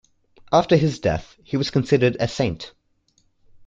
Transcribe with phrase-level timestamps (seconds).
[0.51, 2.73] After his death he was considered a saint.